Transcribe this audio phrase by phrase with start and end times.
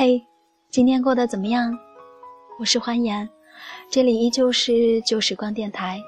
[0.00, 0.24] 嘿，
[0.70, 1.76] 今天过得怎么样？
[2.60, 3.28] 我是欢颜，
[3.90, 6.00] 这里依旧是旧时光电台，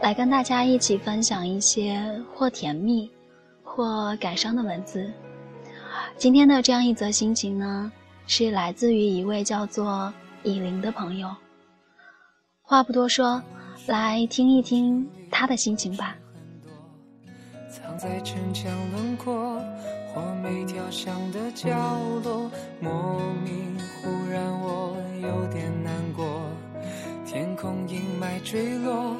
[0.00, 2.00] 来跟大家一起分享一些
[2.32, 3.10] 或甜蜜、
[3.64, 5.10] 或感伤的文字。
[6.16, 7.90] 今天的这样一则心情呢，
[8.28, 11.28] 是来自于一位叫做以琳的朋友。
[12.62, 13.42] 话不多说，
[13.88, 16.16] 来听一听他的心情吧。
[17.68, 19.60] 藏在城墙轮廓
[20.16, 21.68] 我每条巷的角
[22.24, 26.40] 落，莫名忽然我有点难过。
[27.26, 29.14] 天空阴霾坠落，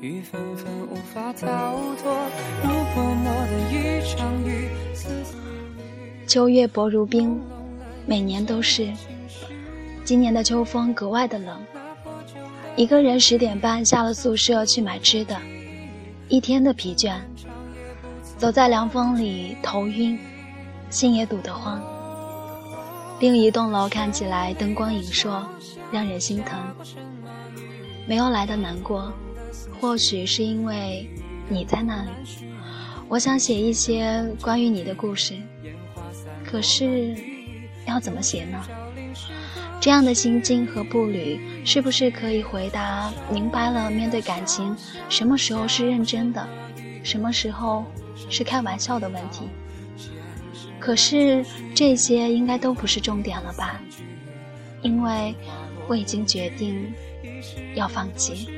[0.00, 2.16] 雨纷纷无法逃脱，
[2.62, 4.68] 如泼墨的一场雨。
[6.28, 7.40] 秋月薄如冰，
[8.06, 8.88] 每年都是。
[10.04, 11.60] 今年的秋风格外的冷。
[12.76, 15.36] 一个人十点半下了宿舍去买吃的，
[16.28, 17.16] 一天的疲倦，
[18.38, 20.16] 走在凉风里头晕，
[20.90, 21.82] 心也堵得慌。
[23.18, 25.42] 另一栋楼看起来灯光影烁，
[25.90, 26.58] 让人心疼。
[28.06, 29.12] 没有来的难过，
[29.80, 31.08] 或许是因为
[31.48, 32.10] 你在那里。
[33.08, 35.34] 我想写一些关于你的故事。
[36.44, 37.16] 可是，
[37.86, 38.62] 要怎么写呢？
[39.80, 43.90] 这样的心境和步履，是不是可以回答明白了？
[43.90, 44.76] 面对感情，
[45.08, 46.46] 什么时候是认真的，
[47.02, 47.84] 什么时候
[48.28, 49.48] 是开玩笑的问题？
[50.86, 53.80] 可是这些应该都不是重点了吧？
[54.82, 55.34] 因为
[55.88, 56.94] 我已经决定
[57.74, 58.48] 要放弃。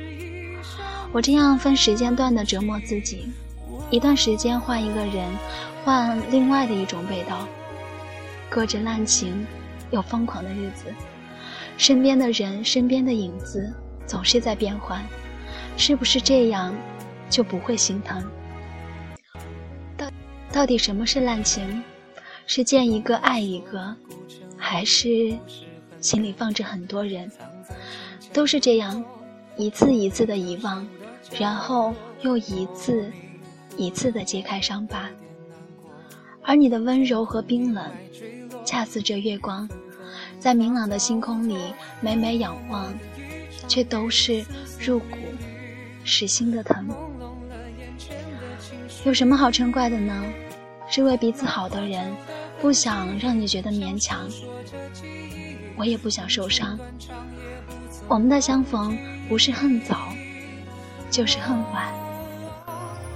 [1.11, 3.25] 我这样分时间段的折磨自己，
[3.89, 5.27] 一段时间换一个人，
[5.83, 7.47] 换另外的一种味道。
[8.53, 9.43] 过着滥情
[9.89, 10.93] 又疯狂的日子，
[11.77, 13.73] 身边的人、身边的影子
[14.05, 15.03] 总是在变换，
[15.77, 16.75] 是不是这样
[17.27, 18.23] 就不会心疼？
[19.97, 20.11] 到
[20.51, 21.83] 到底什么是滥情？
[22.51, 23.95] 是见一个爱一个，
[24.57, 25.37] 还是
[26.01, 27.31] 心里放着很多人？
[28.33, 29.05] 都是这样，
[29.55, 30.85] 一次一次的遗忘，
[31.37, 31.93] 然后
[32.23, 33.11] 又一次
[33.77, 35.07] 一次的揭开伤疤，
[36.41, 37.85] 而你的温柔和冰冷。
[38.65, 39.69] 恰似这月光，
[40.39, 41.55] 在明朗的星空里
[42.01, 42.91] 每每仰望，
[43.67, 44.43] 却都是
[44.79, 45.17] 入骨、
[46.03, 46.89] 实心的疼。
[49.05, 50.25] 有什么好嗔怪的呢？
[50.89, 52.11] 是为彼此好的人，
[52.61, 54.27] 不想让你觉得勉强。
[55.75, 56.77] 我也不想受伤。
[58.07, 60.09] 我们的相逢不是恨早，
[61.09, 61.93] 就是恨晚。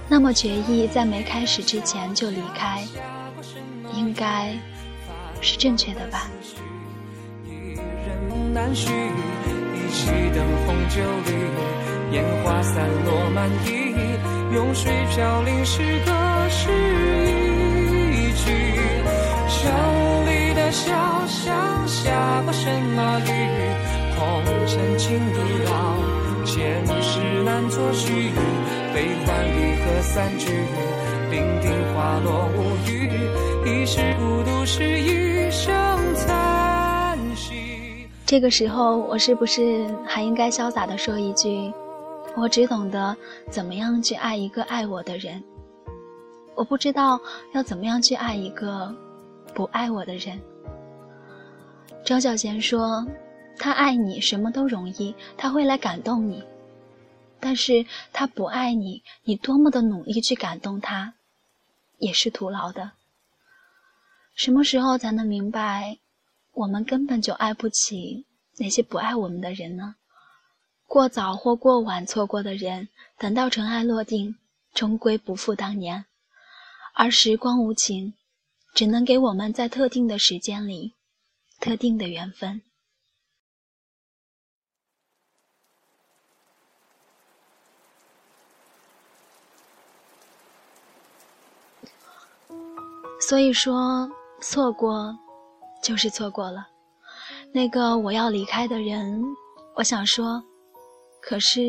[0.08, 2.82] 那么决意在没开始之前就离开，
[3.92, 4.54] 应该。
[5.40, 6.30] 是正确的吧
[8.54, 13.92] 难续一起等红酒绿烟花散落满意
[14.54, 16.12] 用水飘零诗歌
[16.48, 16.70] 是
[17.28, 17.43] 一
[20.74, 23.28] 里的笑像下过什么雨
[24.18, 25.38] 红尘情不
[25.70, 25.94] 老
[26.44, 28.32] 前世难作序
[28.92, 30.50] 悲欢离合三句
[31.30, 33.08] 伶仃花落无语
[33.64, 35.24] 一世孤独是一
[38.26, 41.72] 这个时候，我是不是还应该潇洒的说一句
[42.36, 43.16] ：“我只懂得
[43.48, 45.40] 怎么样去爱一个爱我的人，
[46.56, 47.20] 我不知道
[47.52, 48.92] 要怎么样去爱一个
[49.54, 50.40] 不爱我的人。”
[52.04, 53.06] 张小娴说
[53.56, 56.42] ：“他爱你什么都容易，他会来感动你；
[57.40, 61.14] 但是他不爱你，你多么的努力去感动他，
[61.98, 62.92] 也是徒劳的。
[64.34, 65.98] 什么时候才能明白？”
[66.52, 68.26] 我们根本就爱不起
[68.58, 69.96] 那些不爱我们的人呢。
[70.86, 72.88] 过早或过晚错过的人，
[73.18, 74.36] 等到尘埃落定，
[74.72, 76.04] 终归不复当年。
[76.92, 78.14] 而时光无情，
[78.72, 80.92] 只能给我们在特定的时间里，
[81.64, 82.60] 特定的缘分。
[93.18, 94.10] 所以说，
[94.42, 95.18] 错过。
[95.82, 96.66] 就是错过了
[97.52, 99.22] 那个我要离开的人，
[99.74, 100.42] 我想说，
[101.20, 101.60] 可是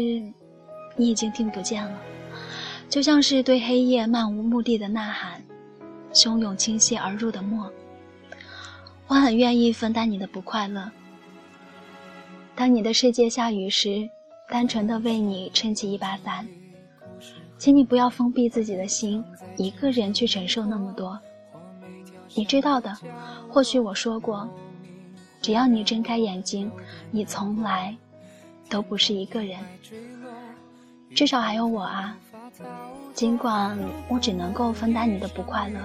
[0.95, 2.01] 你已经听不见了，
[2.89, 5.43] 就像是对黑夜漫无目的的呐喊，
[6.13, 7.69] 汹涌倾泻而入的墨。
[9.07, 10.91] 我很愿意分担你的不快乐，
[12.55, 14.09] 当你的世界下雨时，
[14.49, 16.47] 单纯的为你撑起一把伞，
[17.57, 19.23] 请你不要封闭自己的心，
[19.57, 21.19] 一个人去承受那么多。
[22.33, 22.97] 你知道的，
[23.47, 24.49] 或许我说过，
[25.41, 26.71] 只要你睁开眼睛，
[27.11, 27.95] 你从来
[28.69, 29.59] 都不是一个人，
[31.13, 32.17] 至少还有我啊。
[33.13, 33.77] 尽管
[34.09, 35.79] 我只能够分担你的不快乐，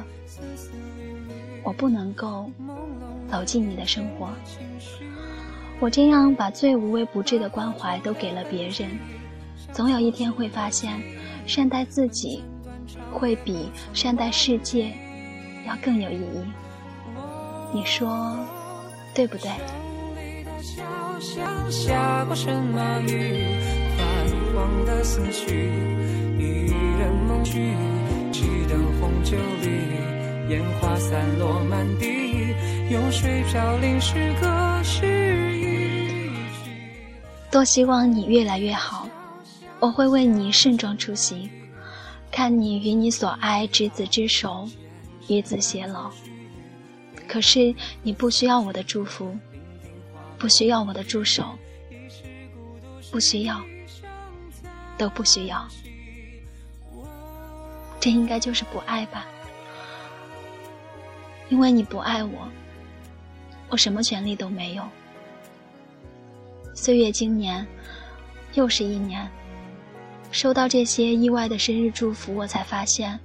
[1.62, 2.50] 我不能够
[3.30, 4.28] 走进你的生活。
[5.78, 8.90] 我这样把最无微不至的关怀都给了别人，
[9.72, 11.00] 总有一天会发现，
[11.46, 12.42] 善待自己，
[13.12, 14.92] 会比善待世界
[15.66, 16.44] 要更有意义。
[17.72, 18.36] 你说，
[19.14, 19.50] 对不对？
[30.50, 32.52] 烟花散落满地，
[32.91, 35.61] 用水飘零诗歌是一
[36.08, 36.32] 句。
[37.52, 39.08] 多希望你越来越好，
[39.79, 41.49] 我会为你盛装出席，
[42.32, 44.69] 看你与你所爱执子之手，
[45.29, 46.11] 与子偕老。
[47.29, 47.73] 可是
[48.03, 49.38] 你不需要我的祝福，
[50.37, 51.44] 不需要我的助手，
[53.12, 53.62] 不需要，
[54.99, 55.64] 都不需要。
[58.00, 59.25] 这应该就是不爱吧。
[61.50, 62.49] 因为你不爱我，
[63.69, 64.85] 我什么权利都没有。
[66.75, 67.67] 岁月经年，
[68.55, 69.29] 又是一年，
[70.31, 73.19] 收到这些意外的生日祝福，我才发现，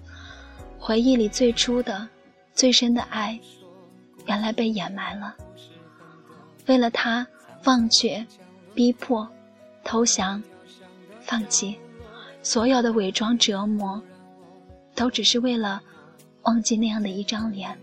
[0.80, 2.08] 回忆里最初的、
[2.54, 3.40] 最深的爱，
[4.26, 5.36] 原来被掩埋了。
[6.66, 7.26] 为了他，
[7.66, 8.26] 忘却、
[8.74, 9.30] 逼迫、
[9.84, 10.42] 投降、
[11.22, 11.78] 放弃，
[12.42, 14.02] 所有的伪装折磨，
[14.96, 15.80] 都只是为了
[16.42, 17.78] 忘记那样的一张脸。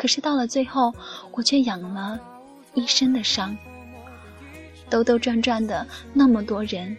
[0.00, 0.94] 可是到了最后，
[1.30, 2.18] 我却养了
[2.72, 3.54] 一身的伤。
[4.88, 6.96] 兜兜转转的那么多人，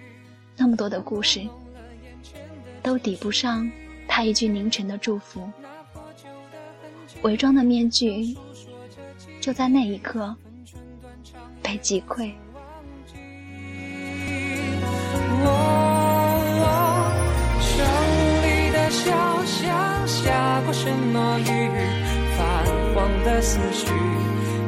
[0.56, 1.42] 那么多的故事，
[2.84, 3.68] 都抵不上
[4.08, 5.50] 他一句凝沉的祝福。
[7.24, 8.38] 伪装的面具，
[9.40, 10.36] 就在那一刻
[11.64, 12.32] 被击溃。
[17.64, 17.84] 城
[18.44, 22.01] 里的小巷下过什么雨？
[23.24, 23.88] 的思绪，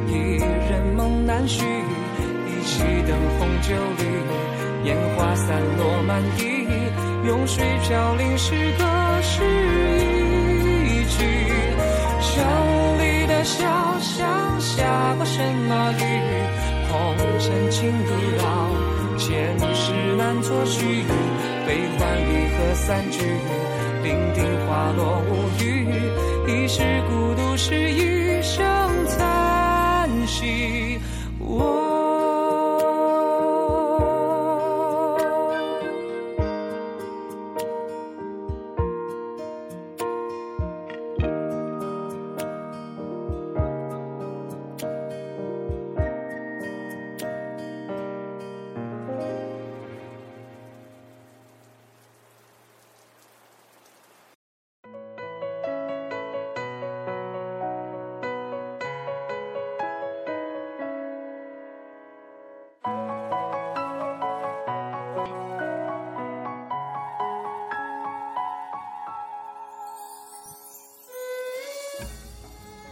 [0.08, 0.38] 一
[0.70, 6.66] 人梦难续，一起等红酒绿，烟花散落满地，
[7.26, 8.84] 用水飘零诗歌
[9.22, 9.42] 是
[10.86, 11.24] 一句。
[12.20, 12.42] 城
[12.98, 13.64] 里的小
[14.00, 16.02] 巷下过什么雨？
[16.90, 18.46] 红尘情已老，
[19.18, 21.04] 前世难作序，
[21.66, 23.18] 悲欢离合散聚，
[24.04, 25.88] 伶仃花落无语，
[26.46, 28.14] 一世孤独是一。
[28.44, 28.62] 声
[29.16, 31.00] 叹息。
[31.38, 31.83] 我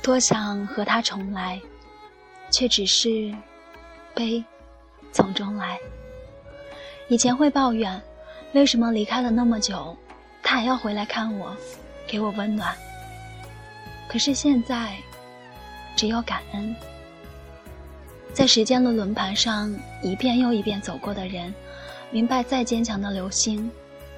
[0.03, 1.61] 多想和他重来，
[2.51, 3.33] 却只是
[4.15, 4.45] 悲
[5.13, 5.79] 从中来。
[7.09, 8.03] 以前会抱怨，
[8.53, 9.97] 为什么离开了那么久，
[10.43, 11.57] 他还要回来看我，
[12.07, 12.75] 给我温暖。
[14.09, 14.97] 可是现在，
[15.95, 16.75] 只有感恩。
[18.33, 21.55] 在时间的轮盘上一遍又一遍走过的人，
[22.11, 23.71] 明白再坚强的流星，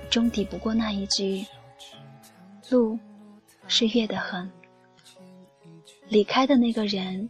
[0.08, 1.44] 终抵不过那一句：
[2.70, 2.98] 路
[3.68, 4.50] 是越的很。
[6.08, 7.28] 离开的那个人，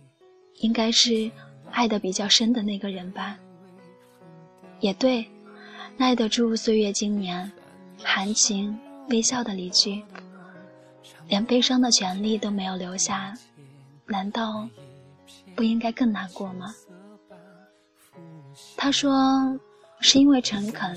[0.60, 1.30] 应该是
[1.70, 3.38] 爱的比较深的那个人吧。
[4.80, 5.26] 也对，
[5.96, 7.50] 耐得住岁月经年，
[8.02, 8.76] 含情
[9.08, 10.02] 微笑的离去，
[11.28, 13.32] 连悲伤的权利都没有留下，
[14.06, 14.68] 难道
[15.54, 16.74] 不应该更难过吗？
[18.76, 19.58] 他说，
[20.00, 20.94] 是因为诚恳，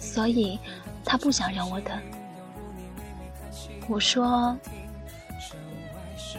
[0.00, 0.58] 所以
[1.04, 1.96] 他不想让我等。
[3.88, 4.56] 我说。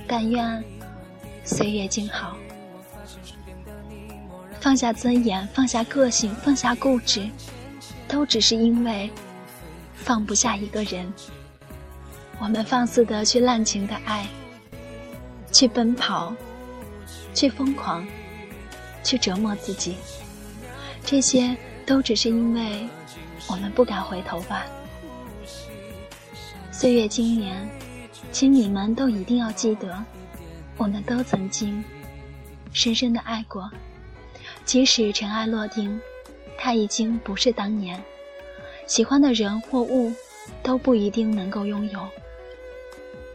[0.08, 0.64] 但愿
[1.44, 2.36] 岁月静好，
[4.60, 7.28] 放下尊严，放下个性，放下固执，
[8.08, 9.10] 都只是因为
[9.96, 11.12] 放不下一个人。
[12.40, 14.28] 我们放肆的去滥情的爱，
[15.52, 16.34] 去奔跑，
[17.34, 18.06] 去疯狂，
[19.04, 19.96] 去折磨自己，
[21.06, 21.56] 这些
[21.86, 22.88] 都只是因为
[23.48, 24.66] 我们不敢回头吧。
[26.72, 27.81] 岁月经年。
[28.32, 30.04] 请你们都一定要记得，
[30.78, 31.84] 我们都曾经
[32.72, 33.70] 深深的爱过，
[34.66, 36.00] 即使尘埃落定，
[36.58, 38.02] 他已经不是当年。
[38.88, 40.14] 喜欢的人或物
[40.62, 42.08] 都不一定能够拥有，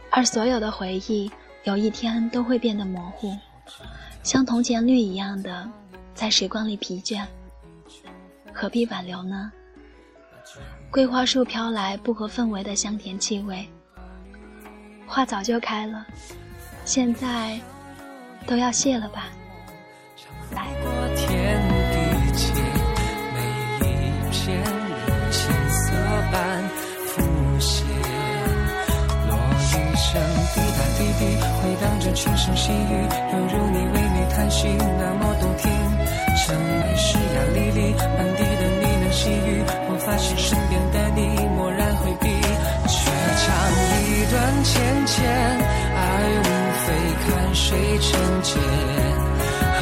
[0.09, 1.31] 而所有的回忆
[1.63, 3.35] 有一天都会变得模糊，
[4.23, 5.69] 像铜钱绿一样的，
[6.13, 7.25] 在时光里疲倦。
[8.53, 9.51] 何必挽留呢？
[10.89, 13.67] 桂花树飘来不合氛围的香甜气味，
[15.07, 16.05] 花早就开了，
[16.85, 17.59] 现在
[18.45, 19.29] 都要谢了吧？
[20.51, 20.67] 来。
[31.61, 35.76] 回荡着轻声细语，犹如你唯美叹息，那么动听。
[44.77, 45.25] 浅浅，
[45.95, 45.99] 爱
[46.39, 46.43] 无
[46.85, 46.93] 非
[47.25, 48.61] 看谁成茧，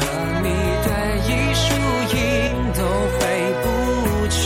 [0.42, 0.48] 你
[0.84, 0.88] 对
[1.26, 1.66] 弈输
[2.16, 2.18] 赢
[2.72, 2.80] 都
[3.12, 3.20] 回
[3.62, 3.66] 不
[4.28, 4.40] 去。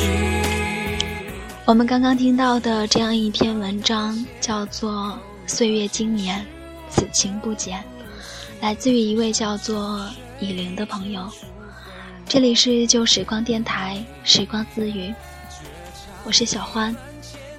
[1.66, 5.16] 我们刚刚听到的这样一篇文章，叫做
[5.49, 6.40] 《岁月经年》。
[6.92, 7.80] 此情不减，
[8.61, 10.04] 来自于一位叫做
[10.40, 11.30] 以玲的朋友。
[12.26, 15.14] 这里是旧时光电台，时光私语，
[16.25, 16.92] 我是小欢，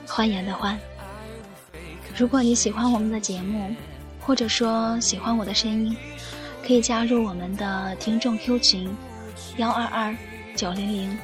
[0.06, 0.78] 欢颜的欢。
[2.22, 3.74] 如果你喜欢我们的节目，
[4.20, 5.98] 或者说喜欢我的声音，
[6.64, 8.96] 可以加入我们的听众 Q 群：
[9.58, 10.16] 幺二二
[10.56, 11.18] 九零零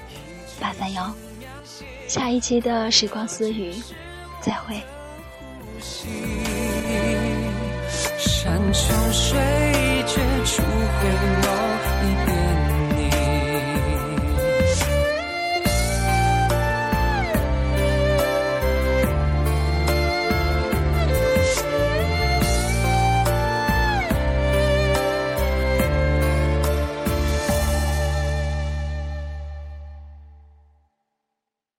[0.60, 1.14] 八三幺。
[2.08, 3.76] 下一期的时光私语，
[4.42, 4.82] 再会。
[8.18, 9.38] 山穷水
[10.08, 11.10] 绝处回
[11.44, 11.47] 眸，